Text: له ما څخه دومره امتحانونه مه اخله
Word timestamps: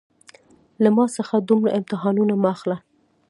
له 0.83 0.89
ما 0.97 1.05
څخه 1.17 1.35
دومره 1.49 1.75
امتحانونه 1.79 2.33
مه 2.41 2.49
اخله 2.55 2.77